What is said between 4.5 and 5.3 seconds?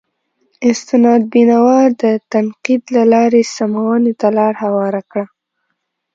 هواره کړه.